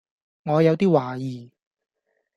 [0.45, 1.51] 我有啲懷疑